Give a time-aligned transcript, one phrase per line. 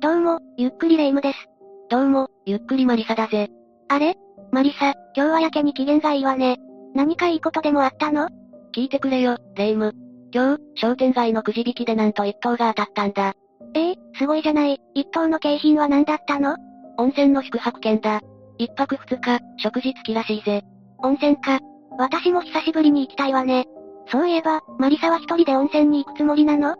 [0.00, 1.48] どうも、ゆっくりレ夢ムです。
[1.88, 3.48] どうも、ゆっくりマリサだぜ。
[3.88, 4.14] あれ？
[4.52, 6.58] マリサ、今日はやけに機嫌がいいわね。
[6.94, 8.28] 何かいいことでもあったの？
[8.76, 9.94] 聞いてくれよ、レ夢ム。
[10.32, 13.32] 今日、商店街のくじ引きでなんと一等が当たったんだ。
[13.74, 14.78] ええすごいじゃない。
[14.94, 16.56] 一等の景品は何だったの？
[16.98, 18.20] 温泉の宿泊券だ。
[18.58, 20.62] 一泊二日、食事付きらしいぜ。
[20.98, 21.58] 温泉か。
[21.96, 23.64] 私も久しぶりに行きたいわね。
[24.08, 26.76] そういえば、マリサは一人で温泉に行くつもりなの？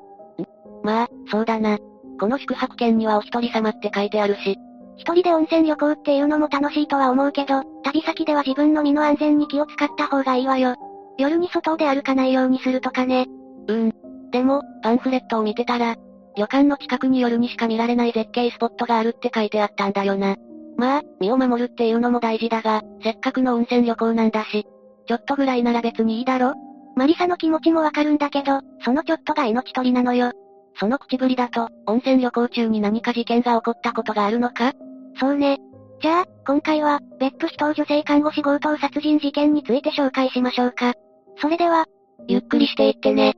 [0.82, 1.78] まあ、そうだな。
[2.20, 4.58] この宿泊券にはお一人様って書いてあるし。
[4.96, 10.74] 一人で温泉旅行っていうのも楽しいとは思うけど、旅先では自分の身の安全に気を使った方がいいわよ。
[11.16, 13.26] 夜に外で歩かないようにするとかね。
[13.68, 13.92] うん。
[14.30, 15.96] でも、パンフレットを見てたら、
[16.36, 20.36] 旅館の近くに夜にしか見られない絶景スポットがあるって書いてあったんだよな。
[20.76, 24.66] まあ、身を守るっていうのも大事だが、せっかくの温泉旅行なんだし、
[25.06, 26.52] ちょっとぐらいなら別にいいだろ
[26.96, 30.32] マリサの気持ちもわかるんだけど、そのちょっとが命取りなのよ。
[30.76, 34.72] その口ぶりだと、温泉旅行中に何か事件が起こったことがあるのか？
[35.18, 35.58] そうね。
[36.00, 40.94] じゃあ、今回は、別府人女性看護師強盗殺人事件について紹介しましょうか。
[41.36, 41.84] それでは、
[42.26, 43.34] ゆっくりしていってね。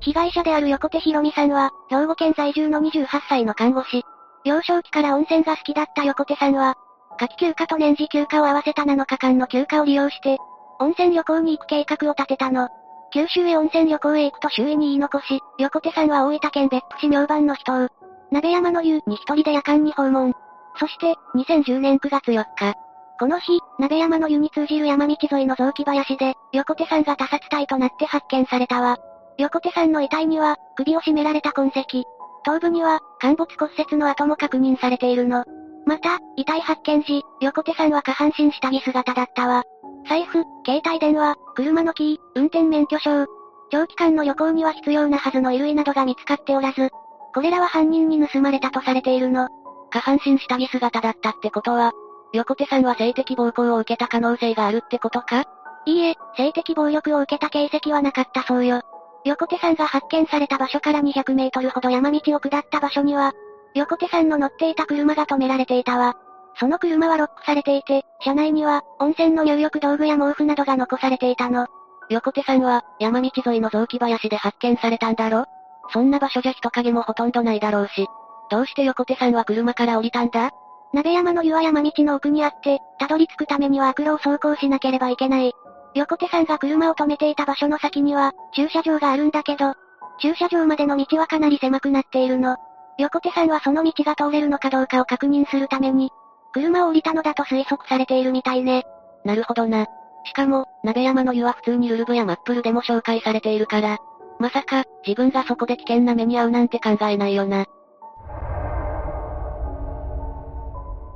[0.00, 4.02] 被害者である横手博美さんは、兵庫県在住の28歳の看護師。
[4.44, 6.74] 幼少期から温泉が好きだった横手さんは、
[7.18, 10.38] 夏季休暇と年次休暇を合わせた7日間の休暇を利用して、
[10.78, 12.68] 温泉旅行に行く計画を立てたの。
[13.12, 17.88] 九州へ温泉旅行へ行くと周囲に言い残し、横手さんは大分県別府市明番の人を、
[18.30, 20.32] 鍋山の湯に一人で夜間に訪問。
[20.76, 22.74] そして、2010年9月4日。
[23.18, 28.96] この日、鍋山の湯に通じる山道沿いの雑木林で、横手さんが他殺体となって発見されたわ。
[29.38, 32.04] 横手さんの遺体には、首を絞められた痕跡。
[32.44, 35.44] 頭部には、陥没骨折の跡も確認されているの。
[35.86, 39.64] また、遺体発見時、横手さんは下半身下着姿だったわ。
[40.08, 43.26] 財布、携帯電話、車のキー、運転免許証。
[43.70, 46.90] 長期間の旅行には必要なはずの衣類などが見つかっておらず、
[47.34, 49.48] これらは犯人に盗まれたとされているの。
[49.90, 51.92] 下半身下着姿だったってことは、
[52.32, 55.44] 横手さんは性的暴行を受けた可能性があるってことか？
[55.86, 58.82] いいえ、性的暴力を受けた形跡はなかったそうよ。
[59.24, 63.32] 横手さんが発見された場所から200メートルほど山道を下った場所には、
[63.74, 66.16] 横手さんの乗っていた車が止められていたわ。
[66.58, 71.66] その車はロックされていて、車内には、温泉の入浴道具や毛布などが残されていたの。
[72.08, 75.46] 横手さんは、山道沿いの雑木林で発見されたんだろ？
[75.92, 78.06] そんな場所じゃ人影もほとんどないだろうし。
[78.50, 80.50] どうして横手さんは車から降りたんだ？
[80.92, 85.52] 鍋山の湯は山道の奥にあって、たどり着くためには悪路を走行しなければいけない。
[85.94, 89.74] 横手さんが車を止めていた場所の先には、駐車場があるんだけど、
[90.20, 92.56] 駐車場までの道はかなり狭くなっているの。
[93.00, 96.10] 横手さんはその道が通れるのかどうかを確認するために、
[96.52, 98.84] 車を降りたのだと推測されているみたいね。
[99.24, 99.86] なるほどな。
[100.24, 103.98] しかも、鍋山の湯は普通にルルブやマップルでも紹介されているから、
[104.38, 107.66] まさか、自分がそこで危険な目に遭うなんて考えないよな。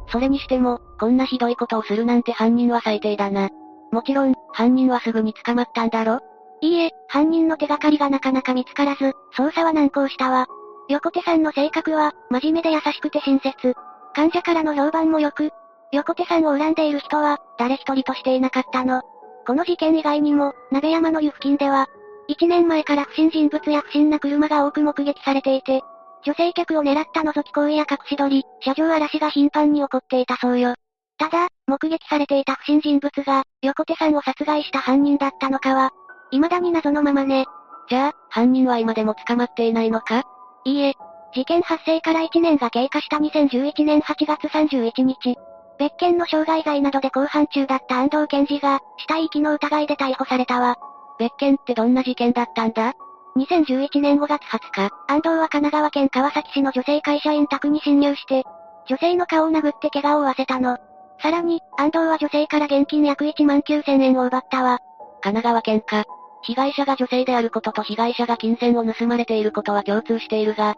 [0.08, 3.48] それにしても、こんなひどいことをするなんて犯人は最低だな。
[3.90, 6.20] もちろん、犯人はすぐに捕まったんだろ？
[6.60, 10.46] いいえ、犯人の手がかりがなかなか見つからず、捜査は難航したわ。
[10.88, 13.74] 横手さんの性格は、真面目で優しくて親切。
[14.14, 15.50] 患者からの評判も良く、
[15.92, 19.02] 横手さんを恨んでいる人は、誰一人としていなかったの。
[19.46, 21.88] この事件以外にも、鍋山の湯付近では、
[22.28, 25.82] 1年前から不審人物や不審な車が多く目撃されていて、
[26.24, 30.74] 女性客を狙った覗き行為や隠し撮り、車上荒らしが頻繁に起こっていたそうよ。
[31.18, 35.90] ただ、目撃されていた不審人物が、横手さんを殺害した犯人だったのかは、
[36.30, 37.46] 未だに謎のままね。
[37.88, 40.24] じゃあ、犯人は今でも捕まっていないのか？
[40.64, 40.94] いいえ、
[41.34, 45.36] 事件発生から1年が経過した2011年8月31日、
[45.78, 50.76] 別件の傷害罪などで公判中だった安藤健二が、死体遺棄の疑いで逮捕されたわ。
[51.18, 52.94] 別件ってどんな事件だったんだ
[53.36, 58.44] ?2011 年5月20日、安藤は神奈川県川崎市の女性会社員宅に侵入して、
[58.86, 60.78] 女性の顔を殴って怪我を負わせたの。
[61.20, 64.78] さらに、安藤は女性から現金約1万9000円を奪ったわ。
[65.20, 66.04] 神奈川県か。
[66.46, 70.74] 被害者が女性であることと被害者が金銭を盗まれていることは共通しているが、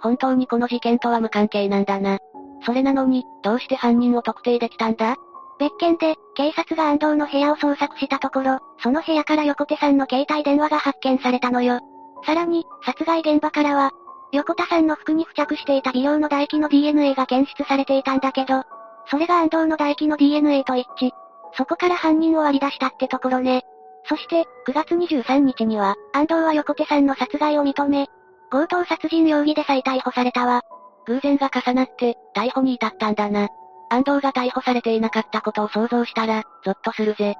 [0.00, 2.18] 本当にこの事件とは無関係なんだな。
[2.64, 5.16] それなのに、どうして犯人を特定できたんだ？
[5.58, 11.80] 別件で、警察が安藤の部屋を捜索したところ、その部屋から横手さんの携帯電話が発見されたのよ。
[12.24, 13.92] さらに、殺害現場からは、
[14.32, 18.64] 横田さんの服に付着していた微量の唾液の DNA が検出されていたんだけど、
[19.08, 21.12] それが安藤の唾液の DNA と一致。
[21.56, 23.62] そこから犯人を割り出したってところね。
[24.08, 28.06] そして、9月23日には、安藤は横手さんの殺害を認め、
[28.50, 30.62] 強盗殺人容疑で再逮捕されたわ。
[31.06, 33.48] 偶然が重なって、逮捕に至ったんだな。
[33.88, 37.34] 安藤が逮捕されていなかったことを想像したら、ゾッとするぜ。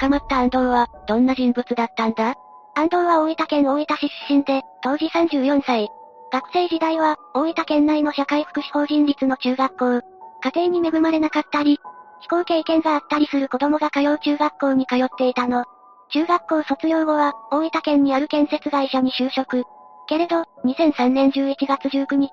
[0.00, 2.34] 捕まった安藤は、どんな人物だったんだ？
[2.74, 5.88] 安藤は大分県大分市出身で、当時34歳。
[6.32, 10.06] 学生時代は、大分県内の社会福祉法人立の中学校。
[10.40, 11.80] 家庭に恵まれなかったり、
[12.20, 15.64] 非行経験があったりする子供が通う中学校に通っていたの。
[16.10, 19.64] 中学校卒業後は、大分県にある建設会社に就職。
[20.08, 22.30] けれど、2003年11月19日、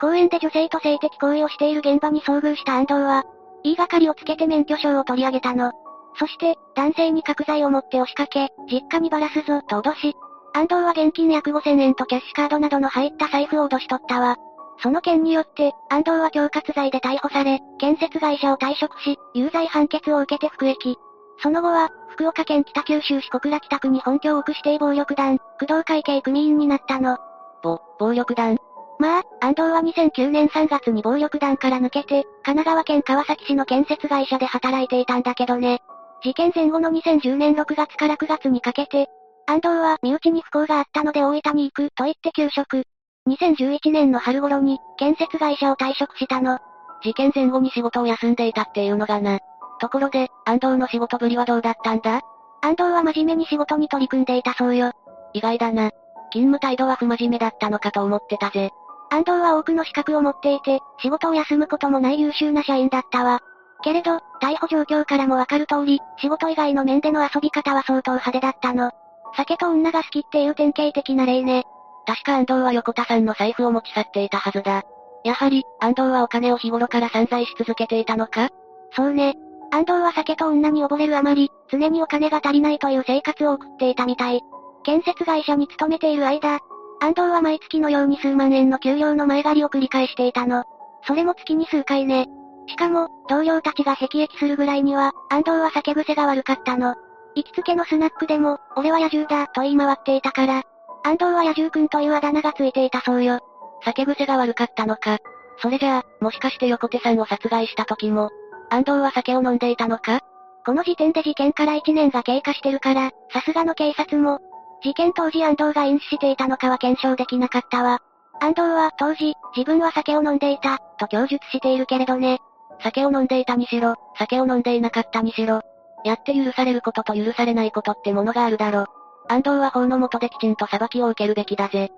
[0.00, 3.24] 公園で女性と性的行為をしている現場に遭遇した安藤は、
[3.64, 5.72] 言いがかりをつけて免許証を取り上げたの。
[6.18, 10.14] そして、男性に角材を持って押しかけ、実家にばらすぞ、と脅し、
[10.54, 14.36] 安藤は現金約5000円とキャッシュカードなどの入った財布を脅し取ったわ。
[14.82, 20.96] その件によって、安藤は恐喝罪で逮捕され、建設会社を退職し、有罪判決を受けて服役。
[21.42, 27.18] その後は、福岡県北九州市小倉北区に本拠を置く指定暴力団、工藤会系組員になったの。
[27.62, 28.56] ぼ、暴力団？
[29.00, 35.80] まあ、安藤は2009年3月に暴力団から抜けて、神奈川県川崎市の建設会社で働いていたんだけどね。
[36.24, 39.06] 事件前後の2010年6月から9月にかけて、
[39.46, 42.82] 安藤は身内に不幸があったので大分に行くと言って休職。
[43.28, 46.58] 2011年の春頃に、建設会社を退職したの。
[47.02, 49.38] 事件前後に仕事を休んでいたっていうのがな。
[49.80, 52.22] ところで、安藤の仕事ぶりはどうだったんだ？
[52.62, 54.92] 安藤は真面目に仕事に取り組んでいたそうよ。
[55.32, 55.90] 意外だな。
[56.32, 58.70] 勤務態度は不真面目だったのかと思ってたぜ。
[59.10, 63.40] 安藤は多くの資格を持っていて、仕事を休むこともない優秀な社員だったわ。
[63.84, 68.90] けれど、逮捕状況からもわかる通り、仕事以外の面での遊び方は相当派手だったの。
[69.36, 71.64] 酒と女が好きっていう典型的な例ね。
[72.08, 74.82] 確か安藤は横田さんの財布を持ち去っていたはずだ。
[75.24, 78.48] やはり、安藤はお金を日頃から散財し続けていたのか？
[78.96, 79.34] そうね。
[79.70, 84.40] 安藤は酒と女に溺れるあまり、常にお金が足りないという生活を送っていたみたい。
[84.84, 86.60] 建設会社に勤めている間、
[87.00, 90.64] 安藤は毎月のように数万円の給料の前借りを繰り返していたの。
[91.06, 92.26] それも月に数回ね。
[92.68, 96.94] しかも、同僚たちが辟易するぐらいには、安藤は酒癖が悪かったの。
[97.34, 100.62] 行きつけのスナックでも、俺は野獣だ、と言い回っていたから、
[101.08, 103.40] 安藤は野獣くんというあだ名がついていたそうよ。
[103.82, 105.16] 酒癖が悪かったのか。
[105.62, 108.28] それじゃあ、もしかして横手さんを殺害した時も、
[108.68, 110.20] 安藤は酒を飲んでいたのか？
[110.66, 114.40] この時点で事件から1年が経過してるから、さすがの警察も、
[114.82, 118.00] 事件当時安藤が飲酒していたのかは検証できなかったわ。
[118.40, 122.38] 安藤は当時、自分は酒を飲んでいた、と供述しているけれどね。
[122.82, 125.62] 酒を飲んでいたにしろ、酒を飲んでいなかったにしろ、
[126.04, 128.84] やって許されることと許されないことってものがあるだろ。
[129.28, 131.90] 安藤は法の下できちんと裁きを受けるべきだぜ。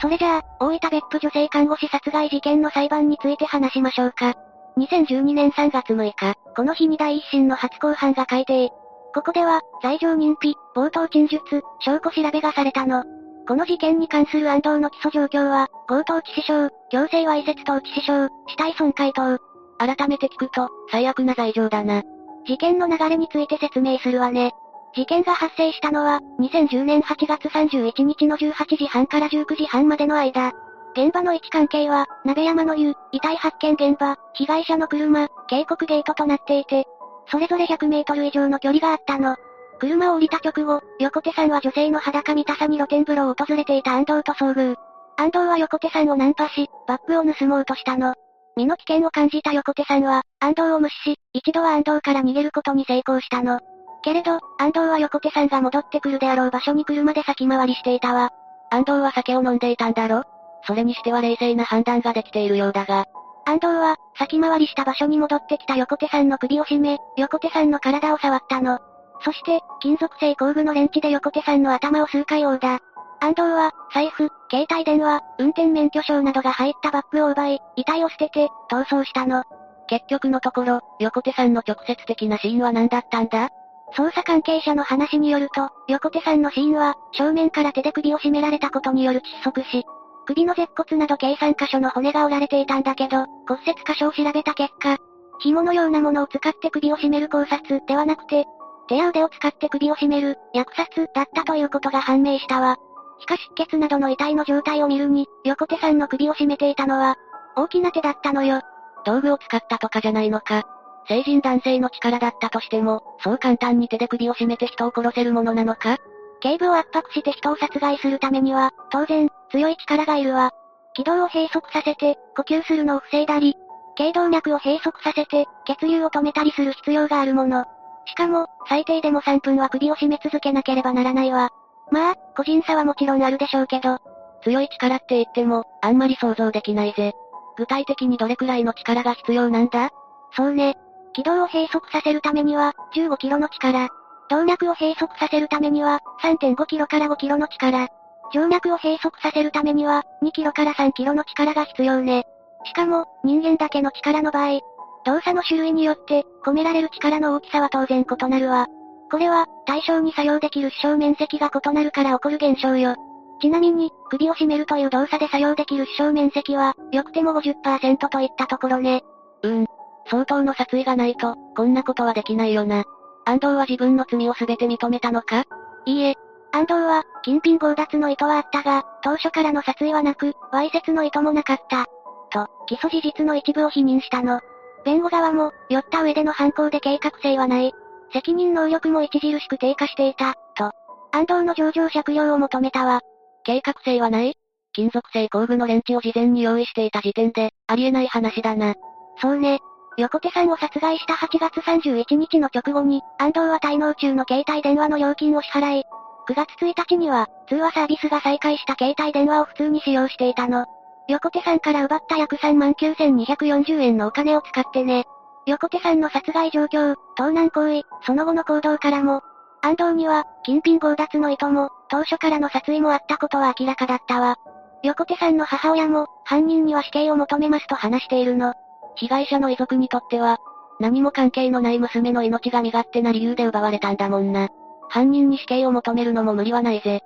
[0.00, 4.34] それじゃあ、大分別府女性看護師殺害事件の裁判について話しましょうか。
[4.78, 8.70] 2012年3月6日、この日に第一審の初公判が改定。
[9.14, 11.40] ここでは、罪状認否、冒頭陳述、
[11.80, 13.04] 証拠調べがされたの。
[13.46, 19.38] この事件に関する安藤の起訴状況は、強盗致死傷、強制わいせつ等致死傷、死体損壊等。
[19.78, 22.02] 改めて聞くと、最悪な罪状だな。
[22.46, 24.52] 事件の流れについて説明するわね。
[24.94, 30.52] 事件が発生したのは、2010年8月31日の18時半から19時半までの間。
[30.92, 36.86] 現場の位置関係は、鍋山の湯、遺体発見現場、被害者の車、警告ゲートとなっていて、
[37.30, 39.36] それぞれ100メートル以上の距離があったの。
[39.78, 44.76] 車を降りた直後、横手さんは女性の裸見たさに露天風呂を訪れていた安藤と遭遇。
[45.16, 48.14] 安藤は横手さんをナンパし、バッグを盗もうとしたの。
[48.60, 53.58] 身の危険を感じた横手さんは、安藤を無視し、一度は安藤から逃げることに成功したの。
[54.02, 58.30] けれど、安藤は横手さんが戻ってくるであろう場所に車で先回りしていたわ。
[58.70, 60.24] 安藤は酒を飲んでいたんだろ？
[60.66, 63.06] それにしては冷静な判断ができているようだが。
[63.46, 68.78] 安藤は、先回りした場所に戻ってきた横手さんの首を絞め、横手さんの体を触ったの。
[69.22, 72.78] そして、金属製工具のレンチで横手さんの頭を数回殴打。
[73.20, 79.44] 安藤は、財布、携帯電話、運転免許証などが入ったバッグを奪い、遺体を捨てて、逃走したの。
[79.88, 83.50] 結局のところ、横手さんの直接的な死因は何だったんだ？
[83.96, 89.84] 捜査関係者の話によると、横手さんの死因は、正面から手で首を絞められたことによる窒息死。
[90.26, 94.96] 首の舌骨など計3箇所の骨が折られていたんだけど、骨折箇所を調べた結果、
[95.40, 98.46] 紐のようなものを使って首を絞める考察ではなくて、
[98.88, 102.76] 手や腕を使って首を絞める、虐殺だったということが判明したわ。
[103.20, 107.16] しかし血などの遺体の状態を見るに、横手さんの首を絞めていたのは、
[107.56, 108.62] 大きな手だったのよ。
[109.04, 110.64] 道具を使ったとかじゃないのか。
[111.08, 115.98] 成人男性の力だったとしても、そう簡単に手で首を絞めて人を殺せるものなのか
[116.40, 120.52] 頸部を圧迫して人を殺害するためには、当然、強い力がいるわ。
[120.94, 123.54] 気道を閉塞させて、呼吸するのを防いだり、
[123.96, 127.64] 頸動脈を閉塞させて、血流を止めたりする必要があるもの。
[128.06, 131.50] しかも、最低でも3分は首を絞め続けなければならないわ。
[131.90, 133.98] まあ、個人差はもちろんあるでしょうけど、
[134.42, 137.14] 強い力って言っても、あんまり想像できないぜ。
[137.56, 139.90] 具体的にどれくらいの力が必要なんだ？
[140.36, 140.76] そうね。
[141.12, 143.88] 軌道を閉塞させるためには、15キロの力。
[144.30, 147.88] 動脈を閉塞させるためには、3.5キロから5キロの力。
[148.32, 152.24] 静脈を閉塞させるためには、2キロから3キロの力が必要ね。
[152.64, 154.60] しかも、人間だけの力の場合、
[155.04, 158.68] 動作の種類によって、込められる力の大きさは当然異なるわ。
[159.10, 162.94] これは、対象に作用できる視床面積が異なるから起こる現象よ。
[163.40, 169.02] ちなみに、首を絞めるという動作で作用できる視床面積は、よくても50%といったところね。
[169.42, 169.66] うーん。
[170.06, 172.84] 相当の殺意がないと、こんなことはできないよな。
[173.24, 175.44] 安藤は自分の罪を全て認めたのか？
[175.86, 176.14] いいえ。
[176.52, 181.86] 安藤は、金品強奪の意図はあったが、当初からの殺意はなく、わいせつの意図もなかった。
[182.30, 184.40] と、起訴事実の一部を否認したの。
[184.84, 187.72] 弁護側も、酔った上での犯行で計画性はない。
[188.12, 190.72] 責任能力も著しく低下していた、と。
[191.12, 193.00] 安藤の上場借用を求めたわ。
[193.44, 194.34] 計画性はない？
[194.72, 198.74] 金属製工具のレンチを事前に用意していた時点で、ありえない話だな。
[199.20, 199.58] そうね。
[199.96, 205.84] 横手さんを殺害した8月31日の直後に、安藤は滞納中の携帯電話の料金を支払い、
[206.28, 210.66] 9月1日には、通話サービスが再開した携帯電話を普通に使用していたの。
[211.08, 215.04] 横手さんから奪った約3万9240円のお金を使ってね。
[215.46, 219.22] 横手さんの殺害状況、盗難行為、その後の行動からも、
[219.62, 224.36] 安藤には、金品強奪の意図も、当初からの殺意もあったことは明らかだったわ。
[224.82, 228.54] 横手さんの母親も、犯人には死刑を求めますと話しているの。
[228.96, 230.38] 被害者の遺族にとっては、
[230.78, 234.48] 何も関係のない娘の命が身勝手な理由で奪われたんだもんな。
[234.88, 237.02] 犯人に死刑を求めるのも無理はないぜ。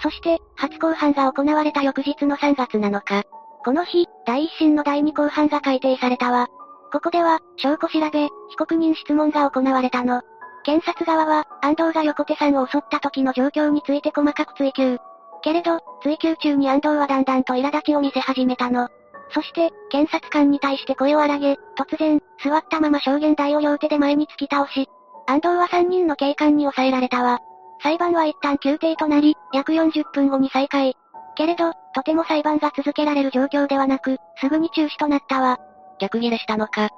[0.00, 3.24] そして、初公判が行われた翌日の3月7日。
[3.64, 6.48] この日、第一審の第二公判が改定されたわ。
[6.92, 10.22] ここでは、証拠調べ、被告人質問が行われたの。
[10.64, 14.98] 検察側は、安藤が横手さんを襲った時の状況について細かく追及。
[15.42, 18.88] けれど、追及中に安藤はだんだんと苛立ちを見せ始めたの。
[19.30, 24.88] そして、検察官に対して声を荒げ、突然、座ったまま証言台を両手で前に突き倒し、
[25.26, 27.40] 安藤は3人の警官に抑えられたわ。
[27.82, 30.94] 裁判は一旦休廷となり、約40分後に再開。
[31.36, 35.58] けれど、とても裁判が続けられる状況ではなく、すぐに中止となったわ。
[35.98, 36.90] 逆ギレしたのか。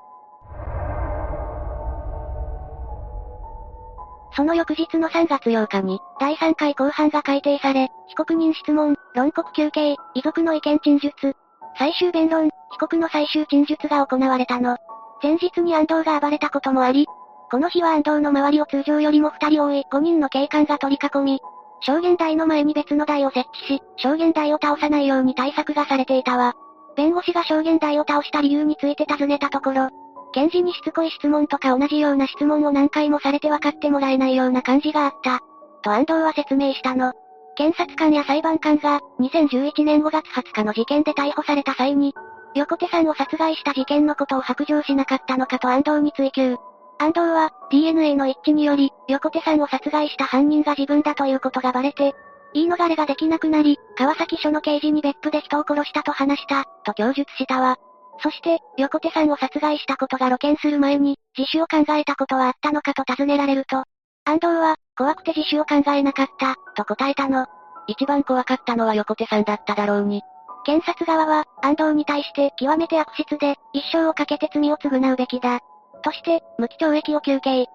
[4.36, 11.34] その翌日の3月8日に、第3回公判が改定され、被告人質問、論告休憩、遺族の意見陳述、
[11.78, 14.76] 最終弁論、被告の最終陳述が行われたの。
[15.22, 17.06] 前日に安藤が暴れたこともあり、
[17.50, 21.40] この日は安藤の周りを通常よりも2人多い5人の警官が取り囲み、
[21.80, 26.54] 証言台の前に別の台を設置し、証言台を倒さないように対策がされていたわ。
[26.96, 29.88] 弁護士が証言台を倒した理由について尋ねたところ、
[30.32, 35.40] 検事にしつこい質問とか同じような質問を何回もされて分かってもらえないような感じがあった。
[35.82, 37.12] と安藤は説明したの。
[37.56, 42.14] 検察官や裁判官が、2011年5月20日の事件で逮捕された際に、
[42.54, 46.56] 横手さんを殺害した事件のことを白状しなかったのかと安藤に追及。
[47.00, 52.14] 安藤は、DNA の一致により、横手さんを殺害した犯人が自分だということがバレて、
[52.52, 57.78] 言い逃れができなくなり、川崎署の刑事に別府で人を殺したと話した、と供述したわ。
[58.22, 63.84] そして、横手さんを殺害したことが露見する前に、自首を考えたことはあったのかと尋ねられると、
[64.26, 67.46] 安藤は、怖くて自首を考えなかった、と答えたの。
[67.86, 70.20] 一番怖かったのは横手さんだっただろうに。
[70.66, 75.60] 検察側は、安藤に対して極めて悪質で、一生をかけて罪を償うべきだ。
[76.00, 77.66] として、無期懲役を求刑。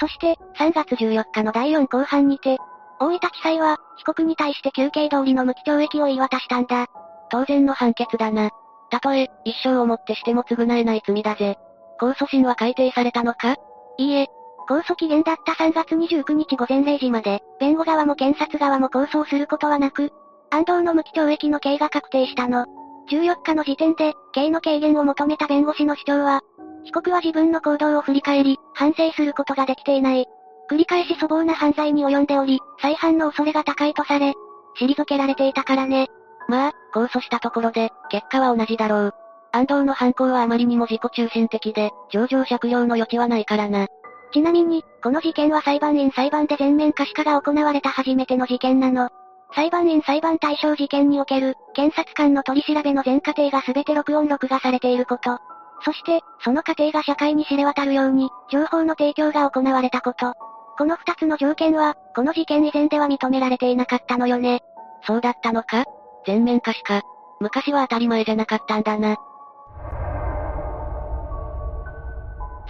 [0.00, 2.58] そして、3月14日の第4公判にて、
[2.98, 6.86] 大分地裁は、被告に対して休刑通りの無期懲役を言い渡したんだ。
[7.30, 8.50] 当然の判決だな。
[8.90, 11.56] たとえ、一生をもってしても償えない罪だぜ。
[12.00, 13.56] 控訴審は改定されたのか？
[13.98, 14.28] いいえ。
[14.68, 20.12] 控訴期限だった3月29日午前0時まで、弁護側も検察側も控訴することはなく、
[20.50, 22.66] 安藤の無期懲役の刑が確定したの。
[23.10, 26.42] 14日の時点で、刑の軽減を求めた弁護士の主張は、
[26.84, 30.26] 被告は自分の行動を振り返り、反省することができていない。
[30.70, 34.34] 繰り返し粗暴な犯罪に及んでおり、再犯の恐れが高いとされ、
[34.78, 36.08] 退けられていたからね。
[36.48, 39.14] まあ、控訴したところで、結果は同じだろう。
[39.52, 43.86] 安藤の犯行はあまりにも自己中心的で、上場借用の余地はないからな。
[44.32, 49.10] ちなみに、この事件は裁判員裁判で全面可視化が行われた初めての事件なの。
[49.54, 55.38] 裁判員裁判対象事件における、検察官の取り調べの全過程が全て録音録画されていること。
[55.84, 60.34] そして、その過程が社会に知れ渡るように、情報の提供が行われたこと。
[60.78, 64.62] この二つの条件は、この事件以前では認められていなかったのよね。
[65.06, 65.84] そうだったのか？
[66.24, 67.02] 全面可視化。
[67.40, 69.16] 昔は当たり前じゃなかったんだな。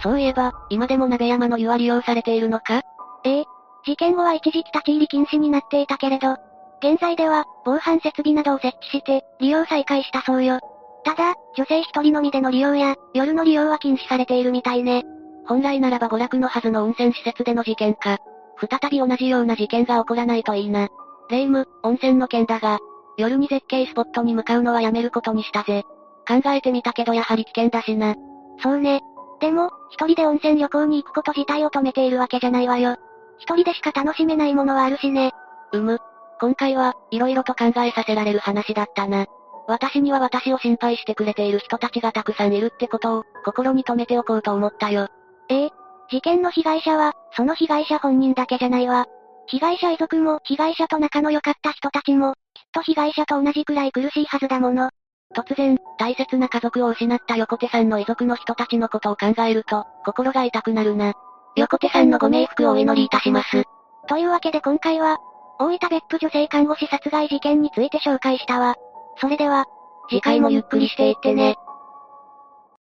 [0.01, 2.81] そういえば、今でも鍋山の湯は利用されているのか？
[3.23, 3.45] ええ。
[3.85, 6.37] 事件後は一時期立ち入り禁止になっていたけれど、
[6.83, 10.59] 現在では、防犯設備などを設置して、利用再開したそうよ。
[11.05, 15.05] ただ、女性一人のみでの利用や、夜の利用は禁止されているみたいね。
[15.45, 18.17] 本来ならば娯楽のはずの温泉施設での事件か。
[18.59, 20.89] 再び同じような事件が起こらないといいな。
[21.29, 22.79] 霊夢、温泉の件だが、
[23.17, 25.83] 夜に絶景スポットに向かうのはやめることにしたぜ。
[26.27, 28.15] 考えてみたけどやはり危険だしな。
[28.61, 29.01] そうね。
[29.39, 32.97] でも、一人で温泉旅行に行くこと自体を止めているわけじゃないわよ。
[33.39, 35.31] 一人でしか楽しめないものはあるしね。
[35.71, 35.99] うむ。
[36.39, 39.25] 今回は、色々と考えさせられる話だったな。
[39.67, 45.07] 私には私を心配してくれている人たちがたくさんいるってことを、心に留めておこうと思ったよ。
[45.49, 45.69] ええ
[46.09, 49.05] 事件の被害者は、その被害者本人だけじゃないわ。
[49.47, 54.89] 被害者遺族も、被害者と仲の良かった人たちも、きっと被害者と同じくらい苦しいはずだもの。
[55.35, 61.13] 突然、大切な家族を失った横手さんの遺族の人たちのことを考えると、心が痛くなるな。
[61.55, 63.63] 横手さんのご冥福をお祈りいたします。
[64.07, 65.17] というわけで今回は、
[65.59, 68.75] 大分別府女性看護師殺害事件について紹介したわ。
[69.17, 69.65] それでは、
[70.09, 71.55] 次回もゆっくりしていってね。